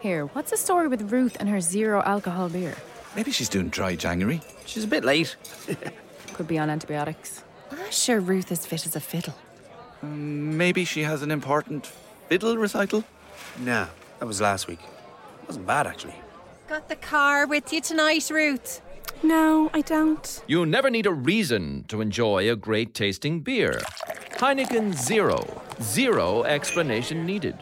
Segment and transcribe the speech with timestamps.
[0.00, 2.74] Here, what's the story with Ruth and her zero alcohol beer?
[3.16, 4.40] Maybe she's doing dry January.
[4.64, 5.36] She's a bit late.
[6.34, 7.42] Could be on antibiotics.
[7.72, 9.34] I'm sure Ruth is fit as a fiddle.
[10.02, 11.86] Um, maybe she has an important
[12.28, 13.02] fiddle recital.
[13.58, 13.86] nah,
[14.20, 14.78] that was last week.
[14.80, 16.14] It Wasn't bad, actually.
[16.68, 18.80] Got the car with you tonight, Ruth?
[19.24, 20.42] No, I don't.
[20.46, 23.80] You never need a reason to enjoy a great tasting beer.
[24.36, 25.60] Heineken Zero.
[25.82, 27.56] Zero explanation needed.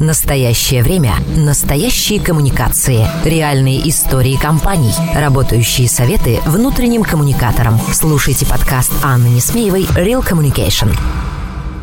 [0.00, 1.14] Настоящее время.
[1.38, 3.06] Настоящие коммуникации.
[3.24, 4.92] Реальные истории компаний.
[5.14, 7.78] Работающие советы внутренним коммуникаторам.
[7.94, 10.90] Слушайте подкаст Анны Несмеевой «Real Communication».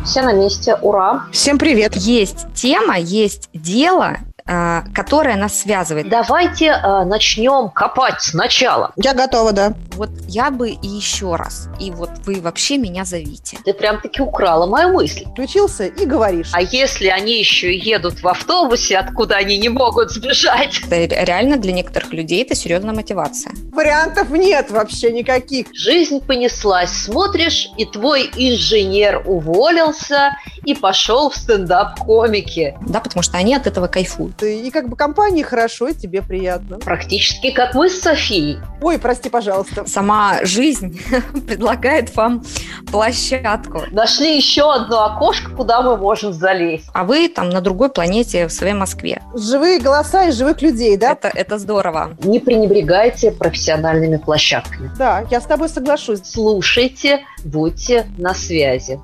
[0.04, 1.24] Все на месте, ура!
[1.32, 1.96] Всем привет.
[1.96, 6.08] Есть тема, есть дело, э, которое нас связывает.
[6.08, 8.92] Давайте э, начнем копать сначала.
[8.96, 9.74] Я готова, да.
[9.92, 13.58] Вот я бы и еще раз, и вот вы вообще меня зовите.
[13.64, 15.24] Ты прям-таки украла мою мысль.
[15.32, 16.50] Включился и говоришь.
[16.52, 20.80] А если они еще едут в автобусе, откуда они не могут сбежать?
[20.90, 23.52] Это реально для некоторых людей это серьезная мотивация.
[23.72, 25.66] Вариантов нет вообще никаких.
[25.72, 32.76] Жизнь понеслась, смотришь, и твой инженер уволился и пошел в стендап-комики.
[32.86, 34.33] Да, потому что они от этого кайфуют.
[34.42, 36.78] И как бы компании хорошо, и тебе приятно.
[36.78, 38.58] Практически как мы с Софией.
[38.80, 39.86] Ой, прости, пожалуйста.
[39.86, 41.00] Сама жизнь
[41.46, 42.42] предлагает вам
[42.90, 43.82] площадку.
[43.90, 46.86] Нашли еще одно окошко, куда мы можем залезть.
[46.92, 49.22] А вы там на другой планете в своей Москве.
[49.34, 51.12] Живые голоса и живых людей, да?
[51.12, 52.16] Это, это здорово.
[52.22, 54.90] Не пренебрегайте профессиональными площадками.
[54.98, 56.20] Да, я с тобой соглашусь.
[56.24, 59.00] Слушайте, будьте на связи.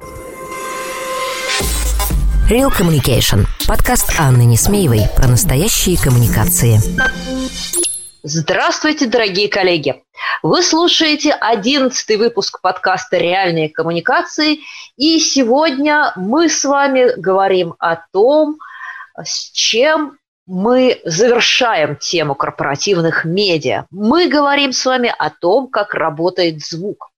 [2.49, 3.47] Real Communication.
[3.71, 6.79] Подкаст Анны Несмеевой про настоящие коммуникации.
[8.25, 10.03] Здравствуйте, дорогие коллеги!
[10.43, 14.59] Вы слушаете одиннадцатый выпуск подкаста «Реальные коммуникации»,
[14.97, 18.59] и сегодня мы с вами говорим о том,
[19.23, 20.19] с чем
[20.49, 23.87] мы завершаем тему корпоративных медиа.
[23.93, 27.11] Мы говорим с вами о том, как работает звук.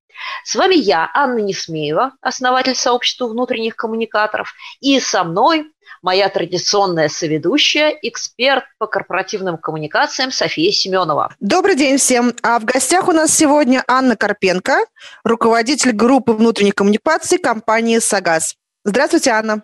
[0.44, 7.96] С вами я, Анна Несмеева, основатель сообщества внутренних коммуникаторов, и со мной моя традиционная соведущая,
[8.02, 11.34] эксперт по корпоративным коммуникациям София Семенова.
[11.40, 12.34] Добрый день всем.
[12.42, 14.84] А в гостях у нас сегодня Анна Карпенко,
[15.24, 18.56] руководитель группы внутренних коммуникаций компании «Сагаз».
[18.84, 19.62] Здравствуйте, Анна.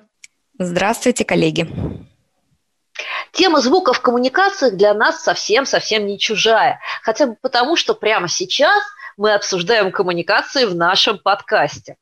[0.59, 1.69] Здравствуйте, коллеги.
[3.33, 6.81] Тема звука в коммуникациях для нас совсем-совсем не чужая.
[7.03, 8.81] Хотя бы потому, что прямо сейчас–
[9.19, 11.97] мы обсуждаем коммуникации в нашем подкасте.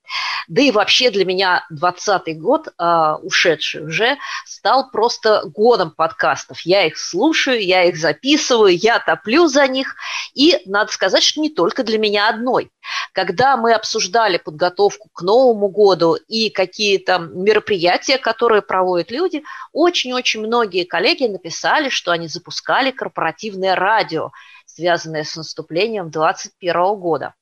[0.49, 6.61] Да и вообще для меня 20 год, а, ушедший уже, стал просто годом подкастов.
[6.61, 9.97] Я их слушаю, я их записываю, я топлю за них.
[10.35, 12.71] И надо сказать, что не только для меня одной.
[13.13, 20.85] Когда мы обсуждали подготовку к Новому году и какие-то мероприятия, которые проводят люди, очень-очень многие
[20.85, 24.33] коллеги написали, что они запускали корпоративное радио
[24.77, 27.35] связанные с наступлением 2021 года.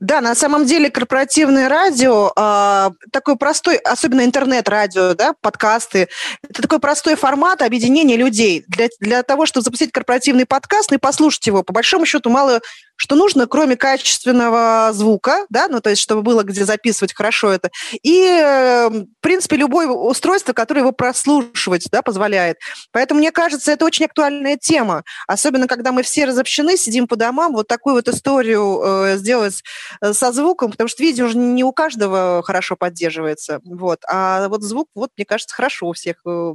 [0.00, 6.08] Да, на самом деле корпоративное радио, э, такой простой, особенно интернет-радио, да, подкасты,
[6.48, 8.64] это такой простой формат объединения людей.
[8.68, 12.60] Для, для того, чтобы запустить корпоративный подкаст и послушать его, по большому счету, мало
[12.98, 17.70] что нужно, кроме качественного звука, да, ну, то есть, чтобы было где записывать хорошо это,
[18.02, 22.58] и, э, в принципе, любое устройство, которое его прослушивать, да, позволяет.
[22.90, 27.52] Поэтому, мне кажется, это очень актуальная тема, особенно когда мы все разобщены, сидим по домам,
[27.52, 29.62] вот такую вот историю э, сделать
[30.00, 34.62] э, со звуком, потому что видео уже не у каждого хорошо поддерживается, вот, а вот
[34.62, 36.52] звук, вот, мне кажется, хорошо у всех э,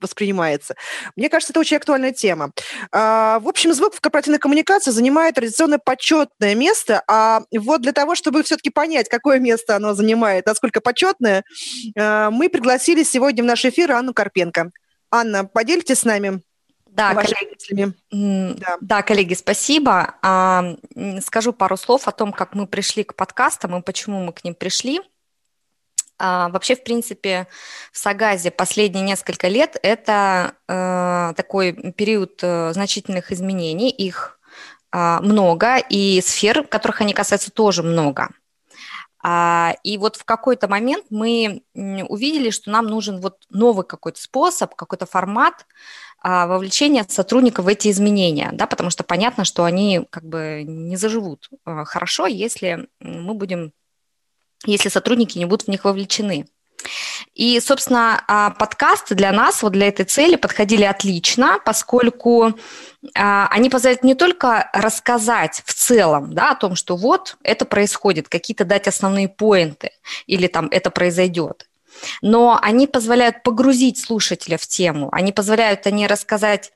[0.00, 0.74] воспринимается.
[1.16, 2.50] Мне кажется, это очень актуальная тема.
[2.92, 8.14] А, в общем, звук в корпоративной коммуникации занимает традиционно почетное место, а вот для того,
[8.14, 11.44] чтобы все-таки понять, какое место оно занимает, насколько почетное,
[11.96, 14.70] а, мы пригласили сегодня в наш эфир Анну Карпенко.
[15.10, 16.40] Анна, поделитесь с нами
[16.96, 17.92] да, мыслями.
[18.10, 18.78] Да.
[18.80, 20.14] да, коллеги, спасибо.
[20.22, 20.76] А,
[21.20, 24.54] скажу пару слов о том, как мы пришли к подкастам и почему мы к ним
[24.54, 25.00] пришли.
[26.18, 27.46] А, вообще, в принципе,
[27.92, 34.38] в Сагазе последние несколько лет это э, такой период э, значительных изменений, их
[34.92, 38.30] э, много, и сфер, которых они касаются, тоже много.
[39.22, 44.74] А, и вот в какой-то момент мы увидели, что нам нужен вот новый какой-то способ,
[44.74, 45.66] какой-то формат
[46.20, 50.96] а, вовлечения сотрудников в эти изменения, да, потому что понятно, что они как бы не
[50.96, 53.72] заживут э, хорошо, если мы будем
[54.72, 56.46] если сотрудники не будут в них вовлечены.
[57.34, 62.54] И, собственно, а, подкасты для нас, вот для этой цели подходили отлично, поскольку
[63.14, 68.28] а, они позволяют не только рассказать в целом да, о том, что вот это происходит,
[68.28, 69.90] какие-то дать основные поинты
[70.26, 71.68] или там это произойдет,
[72.22, 76.72] но они позволяют погрузить слушателя в тему, они позволяют они рассказать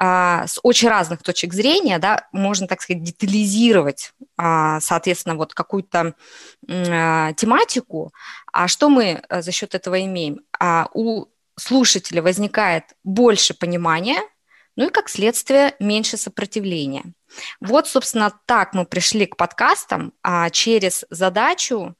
[0.00, 6.14] а, с очень разных точек зрения, да, можно, так сказать, детализировать, а, соответственно, вот какую-то
[6.68, 8.12] а, тематику.
[8.52, 10.40] А что мы а, за счет этого имеем?
[10.60, 14.20] А, у слушателя возникает больше понимания,
[14.76, 17.02] ну и, как следствие, меньше сопротивления.
[17.60, 21.96] Вот, собственно, так мы пришли к подкастам а, через задачу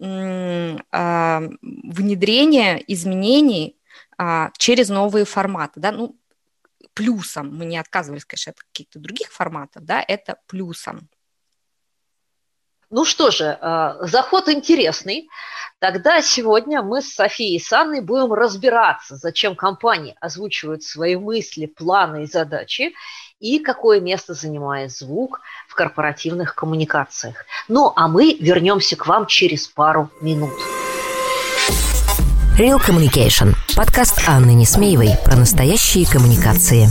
[0.00, 3.76] а, внедрения изменений
[4.16, 5.80] а, через новые форматы.
[5.80, 5.92] Да?
[5.92, 6.16] Ну,
[6.94, 11.08] плюсом, мы не отказывались, конечно, от каких-то других форматов, да, это плюсом.
[12.92, 15.30] Ну что же, э, заход интересный.
[15.78, 22.24] Тогда сегодня мы с Софией и Санной будем разбираться, зачем компании озвучивают свои мысли, планы
[22.24, 22.92] и задачи,
[23.40, 27.46] и какое место занимает звук в корпоративных коммуникациях.
[27.66, 30.52] Ну, а мы вернемся к вам через пару минут.
[32.58, 33.54] Real Communication.
[33.76, 36.90] Подкаст Анны Несмеевой про настоящие коммуникации.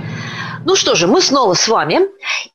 [0.65, 2.01] Ну что же, мы снова с вами.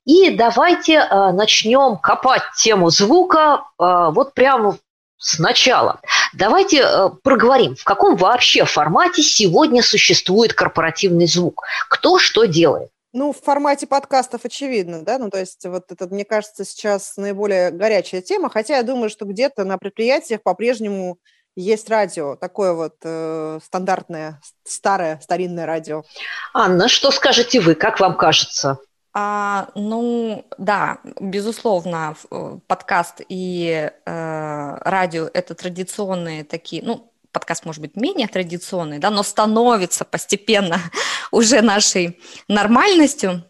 [0.04, 4.78] И давайте э, начнем копать тему звука э, вот прямо
[5.18, 6.00] сначала.
[6.32, 11.62] Давайте э, проговорим, в каком вообще формате сегодня существует корпоративный звук.
[11.88, 12.90] Кто что делает.
[13.12, 17.70] Ну, в формате подкастов очевидно, да, ну, то есть вот это, мне кажется, сейчас наиболее
[17.70, 21.18] горячая тема, хотя я думаю, что где-то на предприятиях по-прежнему
[21.56, 26.04] есть радио, такое вот э, стандартное, старое, старинное радио.
[26.52, 28.78] Анна, что скажете вы, как вам кажется?
[29.14, 37.80] А, ну, да, безусловно, э, подкаст и э, радио– это традиционные такие, ну, подкаст может
[37.80, 40.78] быть менее традиционный, да, но становится постепенно
[41.30, 43.42] уже нашей нормальностью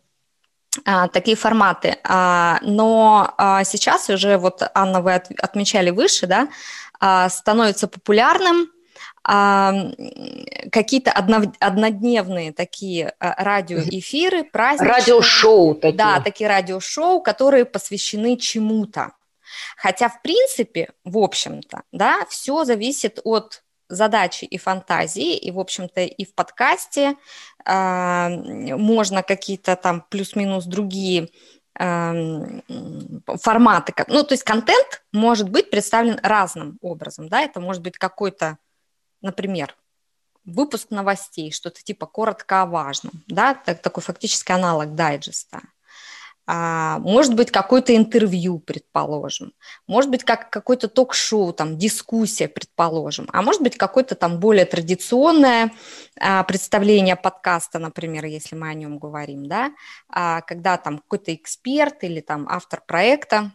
[0.85, 1.97] а, такие форматы.
[2.05, 6.49] А, но а, сейчас уже, вот, Анна, вы от, отмечали выше, да,
[7.29, 8.71] становится популярным,
[9.29, 9.75] а,
[10.71, 14.95] какие-то однодневные такие а, радиоэфиры, праздничные.
[14.95, 15.97] Радиошоу такие.
[15.97, 19.13] Да, такие радиошоу, которые посвящены чему-то.
[19.77, 26.03] Хотя, в принципе, в общем-то, да, все зависит от задачи и фантазии, и, в общем-то,
[26.03, 27.15] и в подкасте
[27.65, 28.29] э,
[28.77, 31.29] можно какие-то там плюс-минус другие
[31.79, 33.93] форматы.
[34.09, 38.57] Ну, то есть контент может быть представлен разным образом, да, это может быть какой-то,
[39.21, 39.77] например,
[40.45, 45.61] выпуск новостей, что-то типа коротко о важном, да, такой фактически аналог дайджеста.
[46.47, 49.53] А, может быть, какое-то интервью, предположим,
[49.89, 55.73] может быть, как какое-то ток-шоу, там, дискуссия, предположим, а может быть, какое-то там более традиционное
[56.21, 59.73] а, представление подкаста, например, если мы о нем говорим, да,
[60.09, 63.53] а, когда там какой-то эксперт или там автор проекта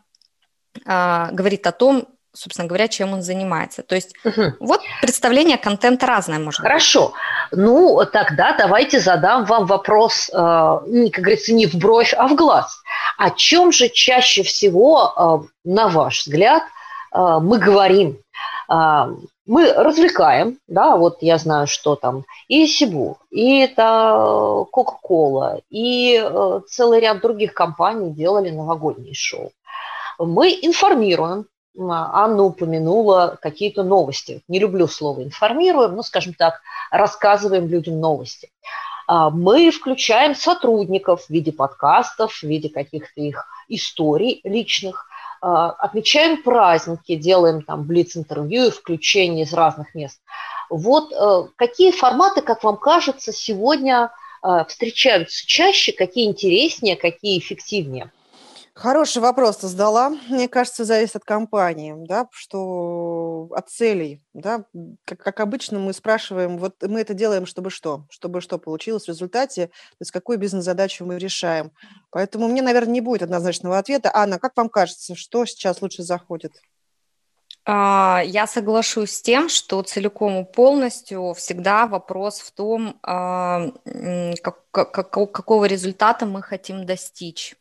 [0.85, 3.83] говорит о том, собственно говоря, чем он занимается.
[3.83, 4.53] То есть угу.
[4.59, 7.13] вот представление контента разное может Хорошо.
[7.51, 7.59] быть.
[7.59, 12.81] Ну, тогда давайте задам вам вопрос, э, как говорится, не в бровь, а в глаз.
[13.17, 16.63] О чем же чаще всего, э, на ваш взгляд,
[17.13, 18.17] э, мы говорим?
[18.69, 19.07] Э,
[19.45, 26.61] мы развлекаем, да, вот я знаю, что там и Сибу, и это Кока-Кола, и э,
[26.69, 29.51] целый ряд других компаний делали новогодние шоу.
[30.19, 31.47] Мы информируем,
[31.77, 34.41] Анна упомянула какие-то новости.
[34.47, 36.61] Не люблю слово «информируем», но, скажем так,
[36.91, 38.51] рассказываем людям новости.
[39.07, 45.07] А, мы включаем сотрудников в виде подкастов, в виде каких-то их историй личных,
[45.41, 50.21] а, отмечаем праздники, делаем там блиц-интервью и включение из разных мест.
[50.69, 54.09] Вот э, какие форматы, как вам кажется, сегодня
[54.41, 58.09] э, встречаются чаще, какие интереснее, какие эффективнее?
[58.81, 60.09] Хороший вопрос ты задала.
[60.27, 64.65] Мне кажется, зависит от компании, да, что от целей, да.
[65.05, 68.05] Как, как обычно мы спрашиваем, вот мы это делаем, чтобы что?
[68.09, 71.71] Чтобы что получилось в результате, то есть какую бизнес-задачу мы решаем.
[72.09, 74.09] Поэтому мне, наверное, не будет однозначного ответа.
[74.15, 76.53] Анна, как вам кажется, что сейчас лучше заходит?
[77.65, 83.67] А, я соглашусь с тем, что целиком и полностью всегда вопрос в том, а,
[84.41, 87.55] как, как, какого результата мы хотим достичь.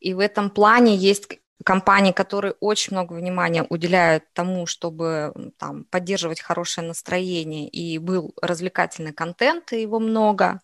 [0.00, 1.28] И в этом плане есть
[1.64, 9.12] компании, которые очень много внимания уделяют тому, чтобы там, поддерживать хорошее настроение и был развлекательный
[9.12, 10.60] контент, и его много.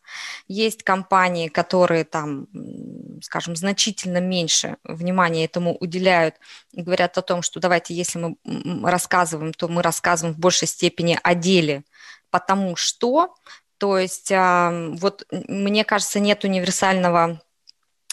[0.48, 2.48] Есть компании, которые там,
[3.22, 6.34] скажем, значительно меньше внимания этому уделяют
[6.72, 8.36] говорят о том, что давайте, если мы
[8.90, 11.84] рассказываем, то мы рассказываем в большей степени о деле,
[12.30, 13.36] потому что,
[13.78, 17.40] то есть вот мне кажется, нет универсального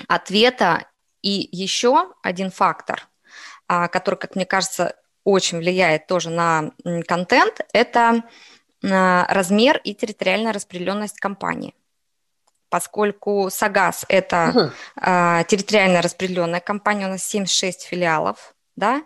[0.08, 0.88] ответа
[1.22, 3.08] и еще один фактор,
[3.68, 6.72] а, который, как мне кажется, очень влияет тоже на
[7.08, 8.24] контент, это
[8.84, 11.74] а, размер и территориальная распределенность компании.
[12.70, 14.72] Поскольку Сагаз– это угу.
[15.48, 19.04] территориально распределенная компания, у нас 76 филиалов, да,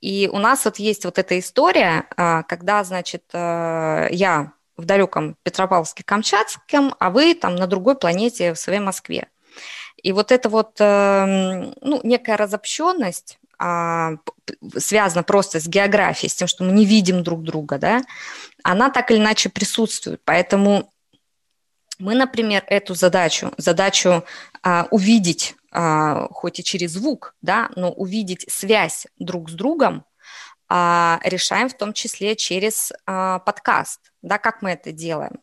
[0.00, 2.06] и у нас вот есть вот эта история,
[2.48, 9.28] когда, значит, я в далеком Петропавловске-Камчатском, а вы там на другой планете в своей Москве.
[10.02, 14.12] И вот эта вот эм, ну, некая разобщенность а,
[14.76, 18.02] связана просто с географией, с тем, что мы не видим друг друга, да,
[18.62, 20.20] она так или иначе присутствует.
[20.24, 20.92] Поэтому
[21.98, 24.24] мы, например, эту задачу, задачу
[24.62, 30.04] а, увидеть, а, хоть и через звук, да, но увидеть связь друг с другом,
[30.66, 34.00] решаем в том числе через подкаст.
[34.22, 35.38] Да, как мы это делаем?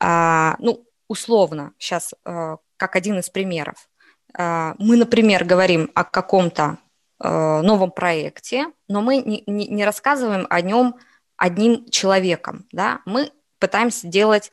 [0.00, 3.88] Ну, условно, сейчас а, как один из примеров.
[4.34, 6.78] А, мы, например, говорим о каком-то
[7.18, 10.96] а, новом проекте, но мы не, не, рассказываем о нем
[11.36, 12.66] одним человеком.
[12.72, 13.00] Да?
[13.06, 14.52] Мы пытаемся делать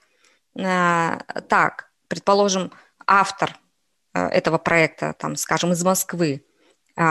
[0.54, 2.72] так, предположим,
[3.06, 3.60] автор
[4.14, 6.46] этого проекта, там, скажем, из Москвы,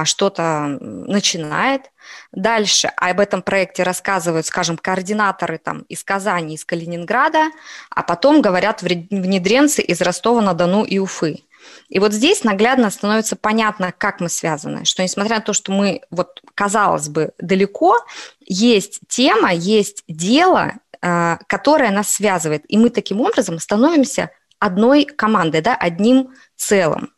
[0.05, 1.91] что-то начинает.
[2.33, 7.51] Дальше об этом проекте рассказывают, скажем, координаторы там, из Казани, из Калининграда,
[7.91, 11.45] а потом говорят внедренцы из Ростова-на-Дону и Уфы.
[11.89, 16.03] И вот здесь наглядно становится понятно, как мы связаны, что несмотря на то, что мы,
[16.11, 17.97] вот казалось бы, далеко,
[18.41, 25.61] есть тема, есть дело, э, которое нас связывает, и мы таким образом становимся одной командой,
[25.61, 27.14] да, одним целым.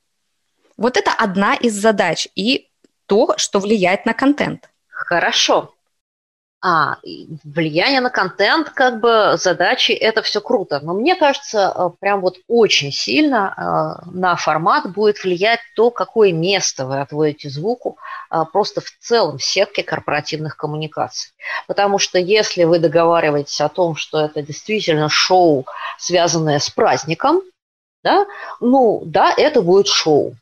[0.76, 2.68] Вот это одна из задач и
[3.06, 4.68] то, что влияет на контент.
[4.88, 5.72] Хорошо.
[6.62, 6.96] А,
[7.44, 10.80] влияние на контент, как бы задачи, это все круто.
[10.82, 13.54] Но мне кажется, э, прям вот очень сильно
[14.04, 17.98] э, на формат будет влиять то, какое место вы отводите звуку
[18.30, 21.30] э, просто в целом в сетке корпоративных коммуникаций.
[21.68, 25.66] Потому что если вы договариваетесь о том, что это действительно шоу,
[25.98, 27.42] связанное с праздником,
[28.02, 28.26] да,
[28.60, 30.34] ну да, это будет шоу.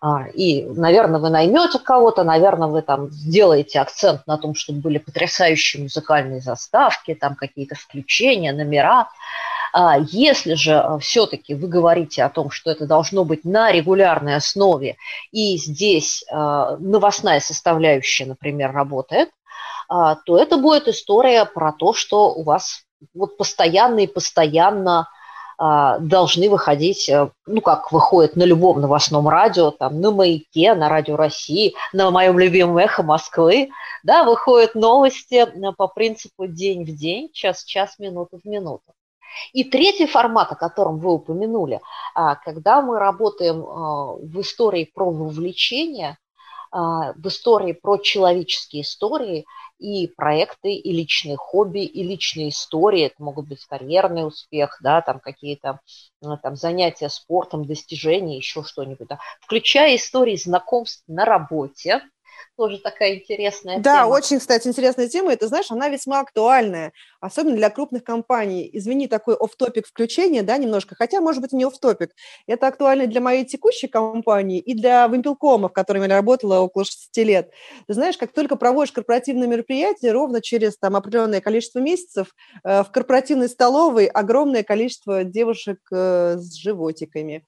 [0.00, 4.98] А, и, наверное, вы наймете кого-то, наверное, вы там сделаете акцент на том, чтобы были
[4.98, 9.08] потрясающие музыкальные заставки, там какие-то включения, номера.
[9.72, 14.36] А, если же а, все-таки вы говорите о том, что это должно быть на регулярной
[14.36, 14.96] основе,
[15.32, 19.30] и здесь новостная составляющая, например, работает,
[19.88, 25.08] то это будет история про то, что у вас вот постоянно и постоянно
[25.60, 31.16] должны выходить, э, ну, как выходит на любом новостном радио, там, на «Маяке», на «Радио
[31.16, 33.68] России», на моем любимом «Эхо Москвы»,
[34.02, 38.94] да, выходят новости э, по принципу день в день, час в час, минута в минуту.
[39.52, 41.80] И третий формат, о котором вы упомянули,
[42.14, 46.16] а, когда мы работаем а, в истории про вовлечение,
[46.72, 49.44] в истории про человеческие истории,
[49.80, 53.06] и проекты, и личные хобби, и личные истории.
[53.06, 55.80] Это могут быть карьерный успех, да, там какие-то
[56.20, 59.08] ну, там, занятия спортом, достижения, еще что-нибудь.
[59.08, 59.18] Да.
[59.40, 62.02] Включая истории знакомств на работе,
[62.56, 63.94] тоже такая интересная да, тема.
[63.94, 65.32] Да, очень, кстати, интересная тема.
[65.32, 68.68] Это, знаешь, она весьма актуальная, особенно для крупных компаний.
[68.72, 72.10] Извини, такой оф-топик включение, да, немножко, хотя, может быть, не оф-топик.
[72.46, 77.16] Это актуально для моей текущей компании и для Вимпелкома, в котором я работала около 6
[77.18, 77.50] лет.
[77.86, 82.90] Ты знаешь, как только проводишь корпоративное мероприятие, ровно через там определенное количество месяцев э, в
[82.90, 87.44] корпоративной столовой огромное количество девушек э, с животиками.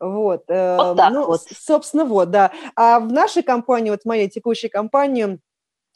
[0.00, 1.42] Вот, э, вот так ну, вот.
[1.42, 2.52] Собственно, вот, да.
[2.76, 5.40] А в нашей компании, вот в моей текущей компании,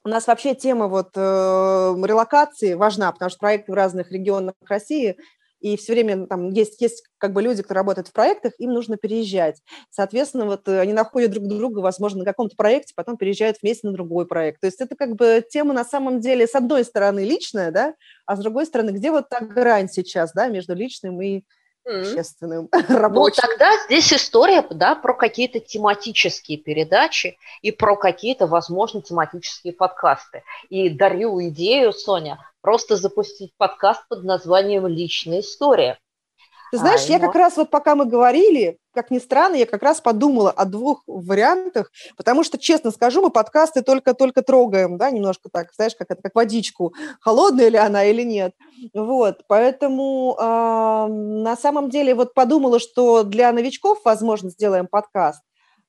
[0.05, 5.17] у нас вообще тема вот э, релокации важна, потому что проекты в разных регионах России,
[5.61, 8.97] и все время там есть, есть как бы люди, которые работают в проектах, им нужно
[8.97, 9.63] переезжать.
[9.91, 13.93] Соответственно, вот э, они находят друг друга, возможно, на каком-то проекте, потом переезжают вместе на
[13.93, 14.61] другой проект.
[14.61, 17.95] То есть это как бы тема на самом деле с одной стороны личная, да,
[18.27, 21.45] а с другой стороны, где вот та грань сейчас, да, между личным и
[21.85, 23.43] общественным, рабочим.
[23.43, 30.43] Ну, тогда здесь история, да, про какие-то тематические передачи и про какие-то, возможно, тематические подкасты.
[30.69, 35.99] И дарю идею, Соня, просто запустить подкаст под названием «Личная история».
[36.73, 39.83] Ты знаешь, а, я как раз вот пока мы говорили, как ни странно, я как
[39.83, 45.51] раз подумала о двух вариантах, потому что, честно скажу, мы подкасты только-только трогаем, да, немножко
[45.53, 48.55] так, знаешь, как это, как водичку, холодная ли она или нет.
[48.95, 55.43] Вот, поэтому э, на самом деле вот подумала, что для новичков, возможно, сделаем подкаст,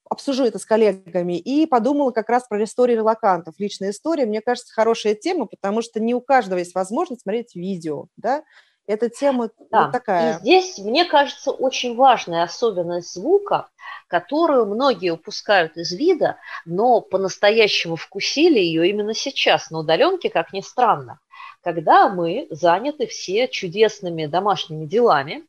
[0.09, 3.55] обсужу это с коллегами и подумала как раз про истории релакантов.
[3.57, 8.07] Личная история, мне кажется, хорошая тема, потому что не у каждого есть возможность смотреть видео,
[8.17, 8.43] да,
[8.85, 9.83] эта тема да.
[9.83, 10.35] вот такая.
[10.35, 13.69] И здесь, мне кажется, очень важная особенность звука,
[14.07, 20.61] которую многие упускают из вида, но по-настоящему вкусили ее именно сейчас, на удаленке, как ни
[20.61, 21.19] странно,
[21.61, 25.45] когда мы заняты все чудесными домашними делами,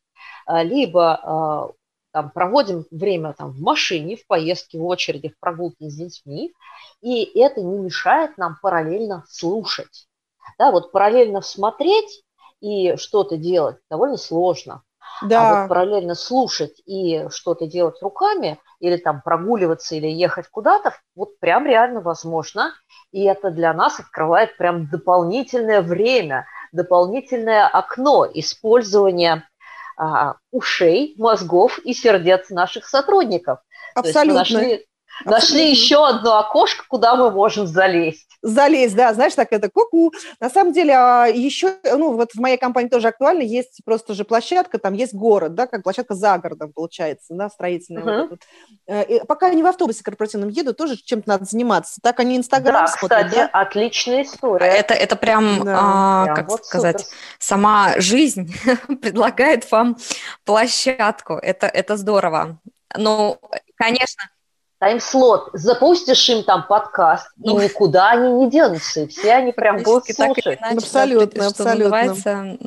[0.47, 1.71] а, либо а,
[2.13, 6.55] там, проводим время там, в машине, в поездке, в очереди, в прогулке с детьми,
[7.03, 10.07] и это не мешает нам параллельно слушать.
[10.59, 12.23] Да, вот параллельно смотреть
[12.65, 14.83] и что-то делать довольно сложно.
[15.23, 15.41] Да.
[15.41, 21.39] А вот параллельно слушать и что-то делать руками, или там прогуливаться, или ехать куда-то, вот
[21.39, 22.73] прям реально возможно.
[23.13, 29.47] И это для нас открывает прям дополнительное время, дополнительное окно использования
[29.97, 33.61] а, ушей, мозгов и сердец наших сотрудников.
[33.95, 34.13] Абсолютно.
[34.13, 34.87] То есть мы нашли
[35.25, 38.34] Нашли еще одно окошко, куда мы можем залезть.
[38.45, 40.13] Залезть, да, знаешь, так это ку-ку.
[40.39, 44.25] На самом деле, а, еще, ну, вот в моей компании тоже актуально, есть просто же
[44.25, 48.03] площадка, там есть город, да, как площадка за городом, получается, да, строительная.
[48.03, 48.29] Uh-huh.
[48.29, 48.41] Вот
[48.87, 52.01] э, и пока они в автобусе корпоративном едут, тоже чем-то надо заниматься.
[52.03, 53.61] Так они Инстаграм да, смотрят, кстати, да?
[53.61, 54.67] отличная история.
[54.67, 55.79] Это, это прям, да.
[55.81, 57.17] а, прям как вот сказать, супер.
[57.39, 58.55] сама жизнь
[59.01, 59.97] предлагает вам
[60.45, 61.33] площадку.
[61.33, 62.59] Это, это здорово.
[62.95, 63.39] Ну,
[63.77, 64.25] конечно,
[64.79, 69.83] тайм-слот, запустишь им там подкаст, ну, и никуда они не денутся, и все они прям
[69.83, 70.47] будут слушать.
[70.47, 71.75] Иначе, абсолютно, да, абсолютно.
[71.75, 72.59] называется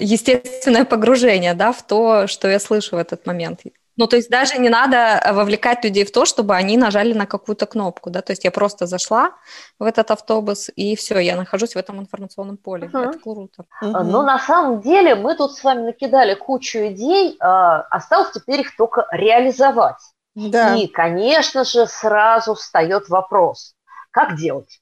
[0.00, 3.60] естественное погружение, да, в то, что я слышу в этот момент.
[3.96, 7.66] Ну, то есть даже не надо вовлекать людей в то, чтобы они нажали на какую-то
[7.66, 9.32] кнопку, да, то есть я просто зашла
[9.78, 12.86] в этот автобус, и все, я нахожусь в этом информационном поле.
[12.86, 13.10] Uh-huh.
[13.10, 13.64] Это круто.
[13.82, 14.02] Uh-huh.
[14.02, 18.76] Ну, на самом деле, мы тут с вами накидали кучу идей, а, осталось теперь их
[18.76, 20.00] только реализовать.
[20.34, 20.74] Да.
[20.76, 23.74] И, конечно же, сразу встает вопрос,
[24.10, 24.80] как делать?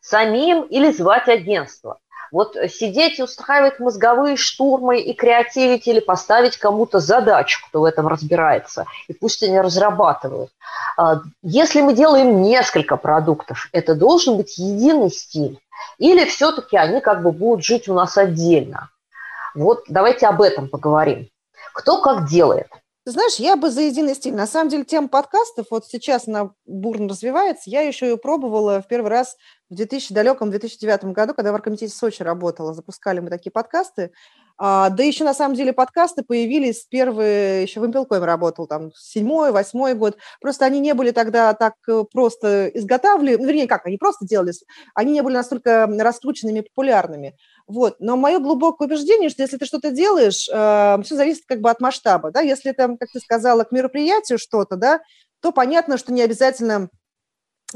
[0.00, 1.98] Самим или звать агентство?
[2.30, 8.06] Вот сидеть и устраивать мозговые штурмы и креативить или поставить кому-то задачу, кто в этом
[8.06, 10.50] разбирается, и пусть они разрабатывают.
[10.98, 15.58] А, если мы делаем несколько продуктов, это должен быть единый стиль,
[15.96, 18.90] или все-таки они как бы будут жить у нас отдельно?
[19.54, 21.28] Вот давайте об этом поговорим.
[21.72, 22.68] Кто как делает–
[23.08, 24.34] ты знаешь, я бы за единый стиль.
[24.34, 27.70] На самом деле, тема подкастов, вот сейчас она бурно развивается.
[27.70, 29.38] Я еще ее пробовала в первый раз
[29.70, 32.74] в 2000, далеком 2009 году, когда в Аркомитете Сочи работала.
[32.74, 34.12] Запускали мы такие подкасты.
[34.58, 39.52] А, да еще на самом деле подкасты появились первые, еще в Impelcoin работал, там, седьмой,
[39.52, 40.16] восьмой год.
[40.40, 44.64] Просто они не были тогда так э, просто изготавливали, ну, вернее, как, они просто делались,
[44.94, 47.36] они не были настолько раскрученными и популярными.
[47.68, 47.96] Вот.
[48.00, 51.80] Но мое глубокое убеждение, что если ты что-то делаешь, э, все зависит как бы от
[51.80, 52.32] масштаба.
[52.32, 52.40] Да?
[52.40, 55.00] Если это, как ты сказала, к мероприятию что-то, да,
[55.40, 56.88] то понятно, что не обязательно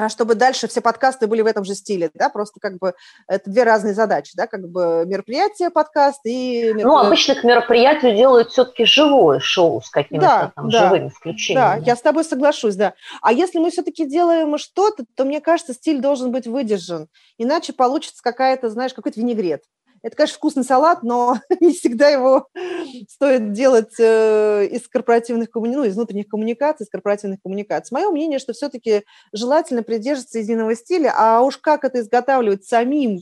[0.09, 2.95] чтобы дальше все подкасты были в этом же стиле, да, просто как бы
[3.29, 6.73] это две разные задачи, да, как бы мероприятие, подкаст и...
[6.75, 11.81] Ну, обычно к мероприятию делают все-таки живое шоу с какими-то да, там да, живыми включениями.
[11.81, 12.95] Да, я с тобой соглашусь, да.
[13.21, 18.23] А если мы все-таки делаем что-то, то, мне кажется, стиль должен быть выдержан, иначе получится
[18.23, 19.63] какая-то, знаешь, какой-то винегрет.
[20.03, 22.49] Это, конечно, вкусный салат, но не всегда его
[23.09, 27.95] стоит делать э, из корпоративных коммуникаций, ну, из внутренних коммуникаций, из корпоративных коммуникаций.
[27.95, 33.21] Мое мнение, что все-таки желательно придерживаться единого стиля, а уж как это изготавливать самим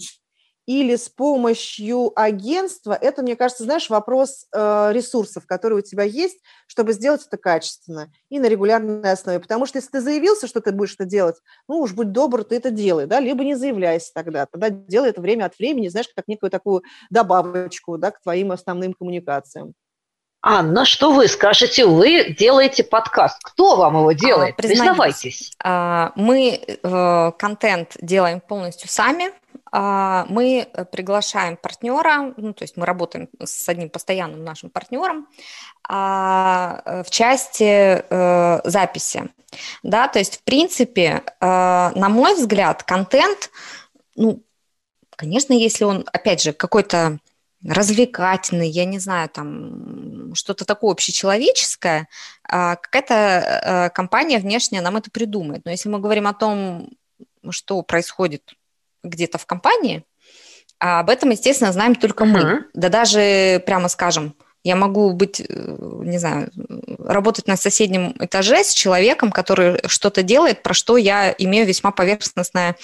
[0.71, 6.39] или с помощью агентства, это, мне кажется, знаешь, вопрос э, ресурсов, которые у тебя есть,
[6.69, 9.41] чтобы сделать это качественно и на регулярной основе.
[9.41, 11.35] Потому что если ты заявился, что ты будешь это делать,
[11.67, 15.21] ну уж будь добр, ты это делай, да, либо не заявляйся тогда, тогда делай это
[15.21, 19.75] время от времени, знаешь, как некую такую добавочку, да, к твоим основным коммуникациям.
[20.41, 21.85] Анна, что вы скажете?
[21.85, 23.43] Вы делаете подкаст.
[23.43, 24.55] Кто вам его делает?
[24.57, 25.53] А, Признавайтесь.
[25.63, 29.33] А, мы э, контент делаем полностью сами.
[29.73, 35.29] А, мы э, приглашаем партнера, ну, то есть мы работаем с одним постоянным нашим партнером
[35.89, 39.31] а, э, в части э, записи.
[39.83, 43.51] Да, то есть, в принципе, на мой взгляд, контент,
[44.15, 44.45] ну,
[45.17, 47.19] конечно, если он, опять же, какой-то
[47.67, 52.09] развлекательный, я не знаю, там что-то такое общечеловеческое,
[52.45, 55.65] а, какая-то компания внешняя нам это придумает.
[55.65, 56.91] Но если мы говорим о том,
[57.51, 58.55] что происходит
[59.03, 60.05] где-то в компании,
[60.79, 62.27] а об этом, естественно, знаем только uh-huh.
[62.27, 62.65] мы.
[62.75, 66.51] Да даже, прямо скажем, Я могу быть, э, не знаю,
[66.99, 72.77] работать на соседнем этаже с человеком, который что-то делает, про что я имею весьма поверхностное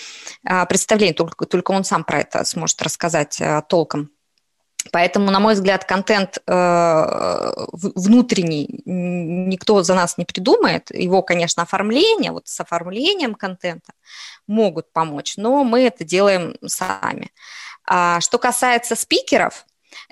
[0.44, 1.14] а, представление.
[1.14, 4.10] Только, только он сам про это сможет рассказать а, толком.
[4.92, 10.90] Поэтому, на мой взгляд, контент э, внутренний никто за нас не придумает.
[10.90, 13.92] Его, конечно, оформление, вот с оформлением контента
[14.46, 17.30] могут помочь, но мы это делаем сами.
[17.84, 19.64] А что касается спикеров,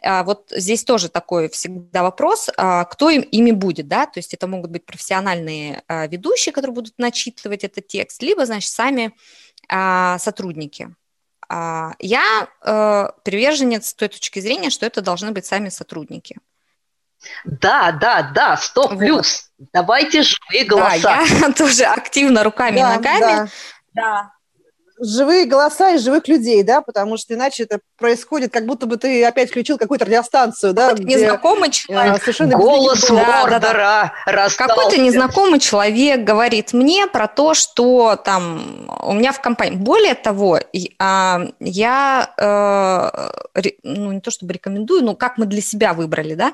[0.02, 4.34] а, вот здесь тоже такой всегда вопрос, а, кто им, ими будет, да, то есть
[4.34, 9.14] это могут быть профессиональные а, ведущие, которые будут начитывать этот текст, либо, значит, сами
[10.18, 10.94] сотрудники.
[11.48, 16.38] Я э, приверженец с той точки зрения, что это должны быть сами сотрудники.
[17.44, 19.50] Да, да, да, 100 плюс.
[19.58, 19.68] Вот.
[19.72, 21.00] Давайте живые голоса.
[21.02, 23.20] Да, я тоже активно руками да, и ногами.
[23.20, 23.48] Да.
[23.94, 24.34] да
[25.00, 29.24] живые голоса и живых людей, да, потому что иначе это происходит, как будто бы ты
[29.24, 35.00] опять включил какую-то радиостанцию, да, какой-то где, незнакомый человек, совершенно голос Мордора да, да, Какой-то
[35.00, 39.76] незнакомый человек говорит мне про то, что там у меня в компании.
[39.76, 40.60] Более того,
[40.98, 42.30] а, я,
[43.54, 46.52] э, ну, не то чтобы рекомендую, но как мы для себя выбрали, да,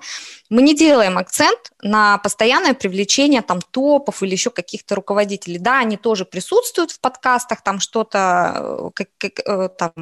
[0.49, 5.59] мы не делаем акцент на постоянное привлечение там топов или еще каких-то руководителей.
[5.59, 9.93] Да, они тоже присутствуют в подкастах, там что-то Э, как, как, э, там,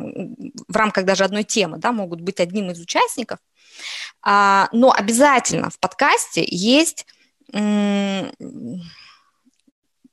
[0.69, 3.38] в рамках даже одной темы, да, могут быть одним из участников,
[4.22, 7.07] а, но обязательно в подкасте есть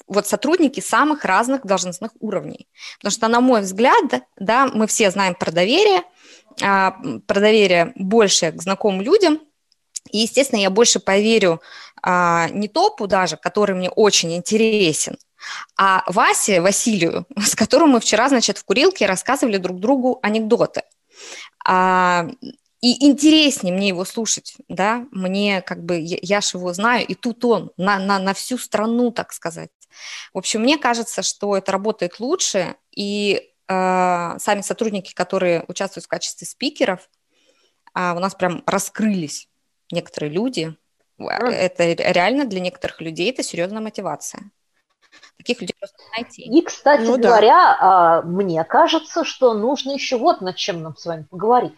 [0.07, 2.67] вот сотрудники самых разных должностных уровней.
[2.97, 6.03] Потому что, на мой взгляд, да, мы все знаем про доверие,
[6.61, 6.95] а,
[7.27, 9.39] про доверие больше к знакомым людям,
[10.11, 11.61] и, естественно, я больше поверю
[12.01, 15.17] а, не топу даже, который мне очень интересен,
[15.77, 20.83] а Васе, Василию, с которым мы вчера, значит, в курилке рассказывали друг другу анекдоты.
[21.67, 22.28] А,
[22.82, 27.15] и интереснее мне его слушать, да, мне как бы, я, я ж его знаю, и
[27.15, 29.71] тут он, на, на, на всю страну, так сказать.
[30.34, 36.10] В общем, мне кажется, что это работает лучше, и э, сами сотрудники, которые участвуют в
[36.10, 37.10] качестве спикеров,
[37.95, 39.49] э, у нас прям раскрылись
[39.91, 40.75] некоторые люди.
[41.17, 44.51] Это реально для некоторых людей это серьезная мотивация.
[45.38, 46.41] Таких людей просто найти.
[46.43, 48.21] И, кстати ну, говоря, да.
[48.25, 51.75] мне кажется, что нужно еще вот над чем нам с вами поговорить.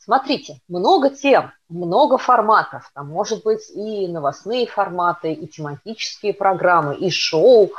[0.00, 2.90] Смотрите, много тем, много форматов.
[2.94, 7.70] Там может быть и новостные форматы, и тематические программы, и шоу.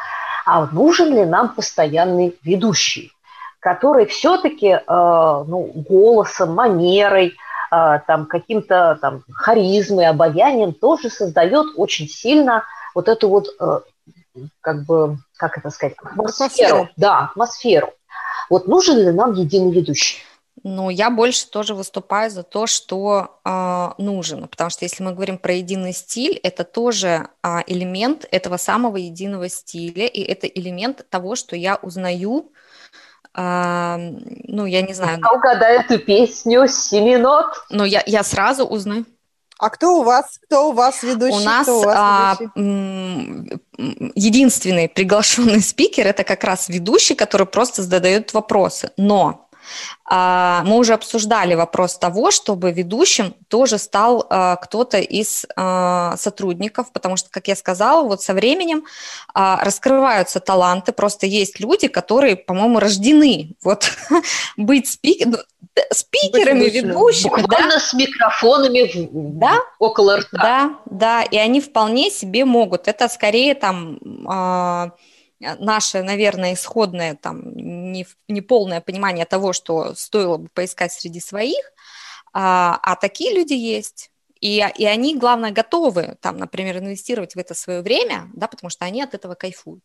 [0.45, 3.11] А нужен ли нам постоянный ведущий,
[3.59, 7.33] который все-таки э, ну, голосом, манерой,
[7.71, 12.63] э, там, каким-то там, харизмой, обаянием тоже создает очень сильно
[12.95, 13.79] вот эту вот э,
[14.61, 16.27] как бы, как это сказать, атмосферу.
[16.27, 16.89] атмосферу.
[16.97, 17.93] Да, атмосферу.
[18.49, 20.19] Вот нужен ли нам единый ведущий?
[20.63, 25.37] Ну, я больше тоже выступаю за то, что э, нужен, потому что если мы говорим
[25.37, 31.35] про единый стиль, это тоже э, элемент этого самого единого стиля, и это элемент того,
[31.35, 32.51] что я узнаю,
[33.35, 35.19] э, ну, я не знаю.
[35.21, 37.45] А угадай эту песню семи нот.
[37.69, 39.05] Ну, я, я сразу узнаю.
[39.59, 41.35] А кто у вас, кто у вас ведущий?
[41.35, 42.37] У нас, у вас а,
[44.15, 48.91] единственный приглашенный спикер это как раз ведущий, который просто задает вопросы.
[48.97, 49.46] Но
[50.09, 57.17] мы уже обсуждали вопрос того, чтобы ведущим тоже стал а, кто-то из а, сотрудников, потому
[57.17, 58.85] что, как я сказала, вот со временем
[59.33, 63.91] раскрываются таланты, просто есть люди, которые, по-моему, рождены вот
[64.57, 67.41] быть спикером, ну, спикерами, быть ведущими.
[67.41, 67.79] Буквально да?
[67.79, 69.59] с микрофонами да?
[69.79, 70.37] около рта.
[70.37, 72.87] Да, да, и они вполне себе могут.
[72.87, 73.99] Это скорее там
[75.39, 77.41] наше, наверное, исходное там
[77.97, 81.71] не, не полное понимание того, что стоило бы поискать среди своих,
[82.33, 84.11] а, а такие люди есть.
[84.39, 88.85] И, и они, главное, готовы, там, например, инвестировать в это свое время, да, потому что
[88.85, 89.83] они от этого кайфуют.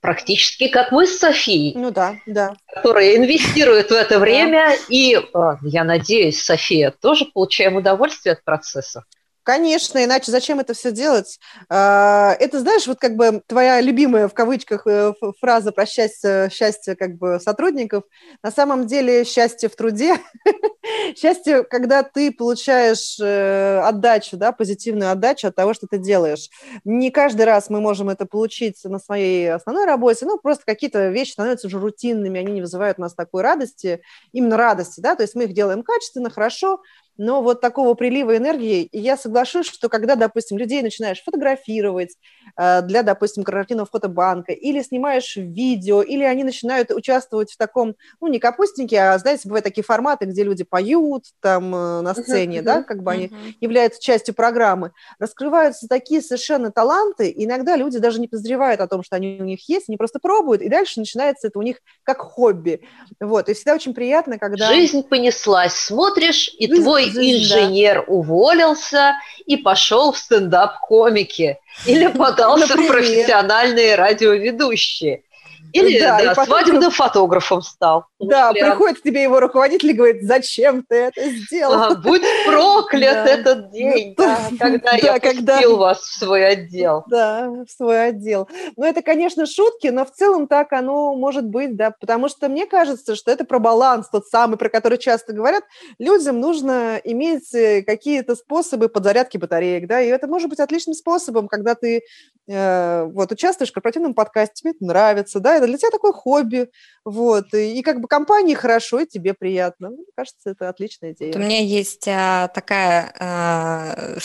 [0.00, 1.74] Практически как мы с Софией.
[1.76, 2.56] Ну да, да.
[2.74, 4.76] Которые инвестируют в это время.
[4.88, 9.04] И, э, я надеюсь, София, тоже получаем удовольствие от процесса.
[9.44, 11.40] Конечно, иначе зачем это все делать?
[11.68, 16.94] А, это, знаешь, вот как бы твоя любимая в кавычках э, фраза про счастье, счастье
[16.94, 18.04] как бы сотрудников.
[18.44, 20.16] На самом деле счастье в труде,
[21.16, 26.48] счастье, когда ты получаешь э, отдачу, да, позитивную отдачу от того, что ты делаешь.
[26.84, 31.32] Не каждый раз мы можем это получить на своей основной работе, ну, просто какие-то вещи
[31.32, 35.34] становятся уже рутинными, они не вызывают у нас такой радости, именно радости, да, то есть
[35.34, 36.80] мы их делаем качественно, хорошо,
[37.16, 42.16] но вот такого прилива энергии, и я соглашусь, что когда, допустим, людей начинаешь фотографировать
[42.56, 48.28] э, для, допустим, корпоративного фотобанка, или снимаешь видео, или они начинают участвовать в таком, ну,
[48.28, 52.62] не капустники, а, знаете, бывают такие форматы, где люди поют там э, на сцене, uh-huh,
[52.62, 58.28] да, как бы они являются частью программы, раскрываются такие совершенно таланты, иногда люди даже не
[58.28, 61.58] подозревают о том, что они у них есть, они просто пробуют, и дальше начинается это
[61.58, 62.80] у них как хобби,
[63.20, 64.68] вот, и всегда очень приятно, когда...
[64.68, 68.12] Жизнь понеслась, смотришь, и Жизнь твой жизнь, инженер да.
[68.12, 69.12] уволился
[69.46, 75.24] и пошел в стендап-комики или подался в профессиональные радиоведущие.
[75.72, 76.44] Или да, да, потом...
[76.46, 78.04] свадебным фотографом стал.
[78.18, 78.70] Да, прям...
[78.70, 81.74] приходит к тебе его руководитель и говорит, зачем ты это сделал?
[81.74, 87.04] А, будь проклят этот день, да, когда я пустил вас в свой отдел.
[87.08, 88.48] Да, в свой отдел.
[88.76, 92.66] Ну, это, конечно, шутки, но в целом так оно может быть, да, потому что мне
[92.66, 95.64] кажется, что это про баланс, тот самый, про который часто говорят.
[95.98, 101.48] Людям нужно иметь э, какие-то способы подзарядки батареек, да, и это может быть отличным способом,
[101.48, 102.02] когда ты
[102.48, 106.70] э, вот участвуешь в корпоративном подкасте, тебе это нравится, да, это для тебя такое хобби,
[107.04, 109.90] вот, и, и как бы компании хорошо, и тебе приятно.
[109.90, 111.32] Мне кажется, это отличная идея.
[111.32, 114.16] Вот у меня есть а, такая, а,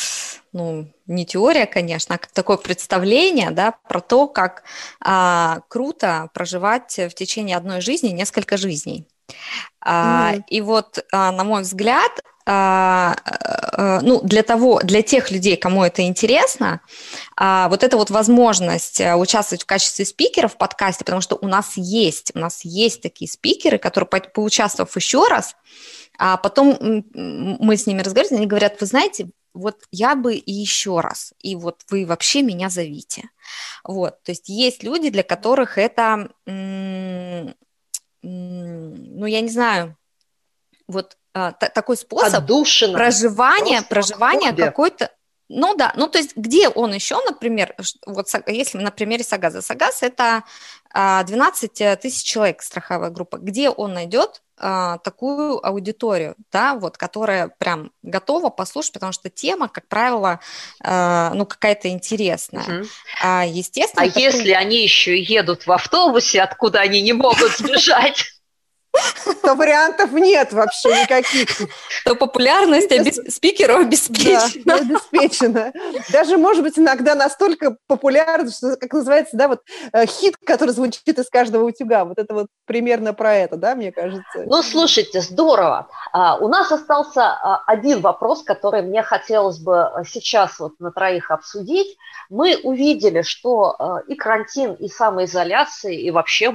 [0.52, 4.64] ну, не теория, конечно, а такое представление, да, про то, как
[5.00, 9.08] а, круто проживать в течение одной жизни несколько жизней.
[9.82, 10.44] А, mm.
[10.50, 12.12] И вот, а, на мой взгляд,
[12.50, 13.16] а,
[14.02, 16.80] ну, для того, для тех людей, кому это интересно,
[17.38, 22.32] вот эта вот возможность участвовать в качестве спикера в подкасте, потому что у нас есть,
[22.36, 25.56] у нас есть такие спикеры, которые, поучаствовав еще раз,
[26.18, 31.02] а потом мы с ними разговариваем, они говорят, вы знаете, вот я бы и еще
[31.02, 33.30] раз, и вот вы вообще меня зовите.
[33.84, 36.30] Вот, то есть есть люди, для которых это,
[38.28, 39.96] ну, я не знаю,
[40.88, 42.98] вот а, такой способ Отдушина.
[42.98, 45.12] проживания, проживания какой-то,
[45.50, 50.04] ну да, ну то есть где он еще, например, вот если на примере Сагаза, Сагаз
[50.04, 50.44] это
[50.94, 57.50] 12 а, тысяч человек страховая группа, где он найдет а, такую аудиторию, да, вот, которая
[57.60, 60.40] прям готова послушать, потому что тема, как правило,
[60.84, 62.82] а, ну, какая-то интересная.
[62.82, 62.88] Угу.
[63.22, 64.04] А, естественно...
[64.04, 64.24] А такой...
[64.24, 68.37] если они еще едут в автобусе, откуда они не могут сбежать?
[69.42, 71.50] То вариантов нет вообще никаких.
[72.06, 73.20] То популярность обес...
[73.34, 74.64] спикеров обеспечена.
[74.66, 75.74] Да, обеспечена.
[76.12, 79.62] Даже, может быть, иногда настолько популярна, что, как называется, да, вот
[79.94, 82.06] э, хит, который звучит из каждого утюга.
[82.06, 84.44] Вот это вот примерно про это, да, мне кажется.
[84.46, 85.88] Ну, слушайте, здорово.
[86.12, 90.92] А, у нас остался а, один вопрос, который мне хотелось бы а, сейчас вот на
[90.92, 91.98] троих обсудить.
[92.30, 96.54] Мы увидели, что и карантин, и самоизоляция, и вообще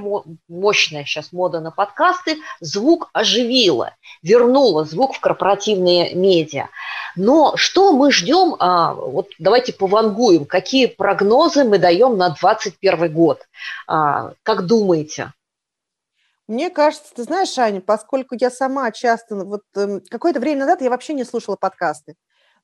[0.49, 6.69] мощная сейчас мода на подкасты звук оживила, вернула звук в корпоративные медиа.
[7.17, 13.47] Но что мы ждем, вот давайте повангуем, какие прогнозы мы даем на 2021 год?
[13.87, 15.33] Как думаете?
[16.49, 20.91] Мне кажется, ты знаешь, Аня, поскольку я сама часто, вот э, какое-то время назад я
[20.91, 22.15] вообще не слушала подкасты.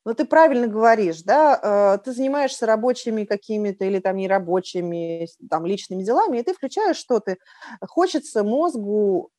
[0.05, 6.03] Но ты правильно говоришь, да, э, ты занимаешься рабочими какими-то или там нерабочими, там, личными
[6.03, 7.37] делами, и ты включаешь что-то.
[7.85, 9.29] Хочется мозгу